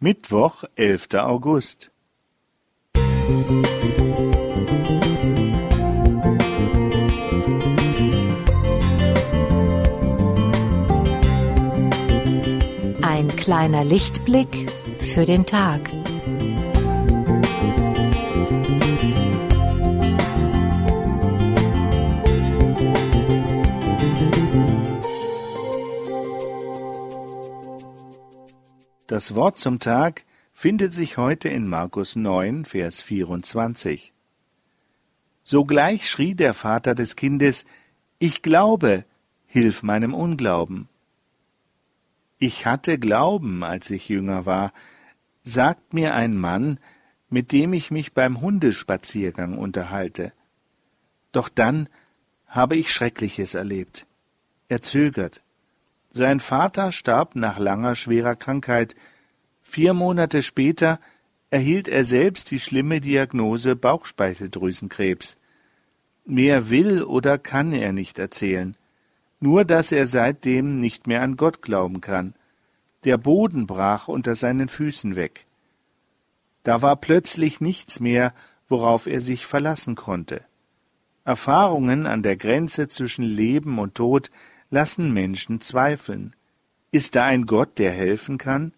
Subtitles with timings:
[0.00, 1.14] Mittwoch, 11.
[1.14, 1.90] August.
[13.02, 15.80] Ein kleiner Lichtblick für den Tag.
[29.14, 34.12] Das Wort zum Tag findet sich heute in Markus 9, Vers 24.
[35.44, 37.64] Sogleich schrie der Vater des Kindes,
[38.18, 39.04] Ich glaube,
[39.46, 40.88] hilf meinem Unglauben.
[42.40, 44.72] Ich hatte Glauben, als ich jünger war,
[45.44, 46.80] sagt mir ein Mann,
[47.30, 50.32] mit dem ich mich beim Hundespaziergang unterhalte.
[51.30, 51.88] Doch dann
[52.48, 54.06] habe ich Schreckliches erlebt.
[54.66, 55.43] Er zögert.
[56.16, 58.94] Sein Vater starb nach langer schwerer Krankheit.
[59.62, 61.00] Vier Monate später
[61.50, 65.36] erhielt er selbst die schlimme Diagnose Bauchspeicheldrüsenkrebs.
[66.24, 68.76] Mehr will oder kann er nicht erzählen,
[69.40, 72.34] nur dass er seitdem nicht mehr an Gott glauben kann.
[73.02, 75.46] Der Boden brach unter seinen Füßen weg.
[76.62, 78.32] Da war plötzlich nichts mehr,
[78.68, 80.44] worauf er sich verlassen konnte.
[81.24, 84.30] Erfahrungen an der Grenze zwischen Leben und Tod
[84.74, 86.34] lassen Menschen zweifeln.
[86.90, 88.72] Ist da ein Gott, der helfen kann?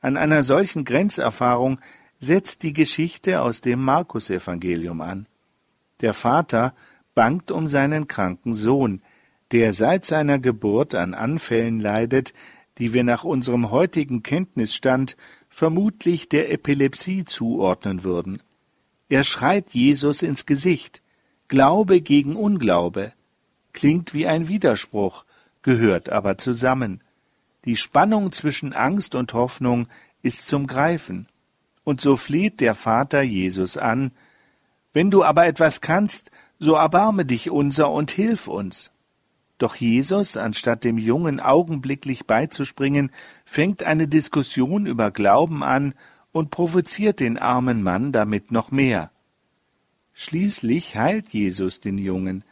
[0.00, 1.78] An einer solchen Grenzerfahrung
[2.18, 5.26] setzt die Geschichte aus dem Markusevangelium an.
[6.00, 6.74] Der Vater
[7.14, 9.02] bangt um seinen kranken Sohn,
[9.52, 12.32] der seit seiner Geburt an Anfällen leidet,
[12.78, 15.16] die wir nach unserem heutigen Kenntnisstand
[15.50, 18.42] vermutlich der Epilepsie zuordnen würden.
[19.10, 21.02] Er schreit Jesus ins Gesicht
[21.48, 23.12] Glaube gegen Unglaube
[23.72, 25.24] klingt wie ein Widerspruch,
[25.62, 27.02] gehört aber zusammen.
[27.64, 29.86] Die Spannung zwischen Angst und Hoffnung
[30.22, 31.28] ist zum Greifen.
[31.84, 34.12] Und so fleht der Vater Jesus an,
[34.92, 38.90] wenn du aber etwas kannst, so erbarme dich unser und hilf uns.
[39.58, 43.10] Doch Jesus, anstatt dem Jungen augenblicklich beizuspringen,
[43.44, 45.94] fängt eine Diskussion über Glauben an
[46.32, 49.10] und provoziert den armen Mann damit noch mehr.
[50.14, 52.44] Schließlich heilt Jesus den Jungen,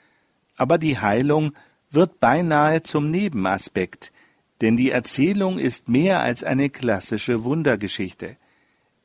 [0.61, 1.53] aber die Heilung
[1.91, 4.13] wird beinahe zum Nebenaspekt,
[4.61, 8.37] denn die Erzählung ist mehr als eine klassische Wundergeschichte.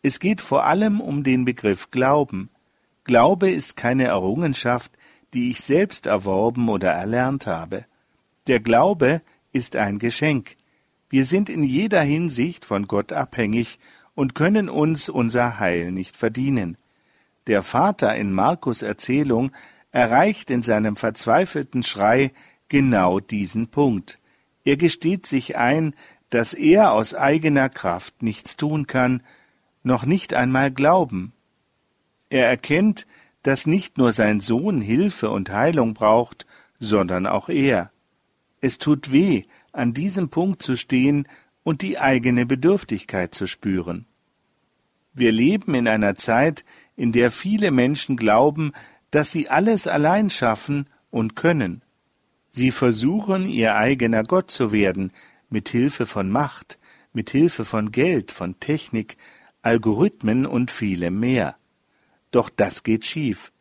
[0.02, 2.50] Es geht vor allem um den Begriff Glauben.
[3.06, 4.92] Glaube ist keine Errungenschaft,
[5.34, 7.86] die ich selbst erworben oder erlernt habe.
[8.48, 9.22] Der Glaube
[9.54, 10.58] ist ein Geschenk.
[11.10, 13.80] Wir sind in jeder Hinsicht von Gott abhängig
[14.14, 16.78] und können uns unser Heil nicht verdienen.
[17.48, 19.52] Der Vater in Markus Erzählung
[19.96, 22.34] erreicht in seinem verzweifelten Schrei
[22.68, 24.20] genau diesen Punkt.
[24.66, 25.96] Er gesteht sich ein,
[26.30, 29.24] dass er aus eigener Kraft nichts tun kann,
[29.84, 31.32] noch nicht einmal glauben.
[32.30, 33.08] Er erkennt,
[33.42, 36.46] dass nicht nur sein Sohn Hilfe und Heilung braucht,
[36.78, 37.90] sondern auch er.
[38.60, 41.26] Es tut weh, an diesem Punkt zu stehen
[41.64, 44.06] und die eigene Bedürftigkeit zu spüren.
[45.14, 46.66] Wir leben in einer Zeit,
[46.98, 48.74] in der viele Menschen glauben,
[49.16, 51.86] dass sie alles allein schaffen und können.
[52.50, 55.14] Sie versuchen, ihr eigener Gott zu werden,
[55.50, 56.78] mit Hilfe von Macht,
[57.14, 59.16] mit Hilfe von Geld, von Technik,
[59.62, 61.56] Algorithmen und vielem mehr.
[62.32, 63.54] Doch das geht schief.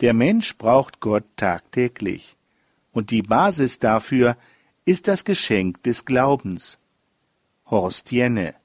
[0.00, 2.36] Der Mensch braucht Gott tagtäglich.
[2.92, 4.36] Und die Basis dafür
[4.84, 6.78] ist das Geschenk des Glaubens.
[7.66, 8.59] Horst Jenne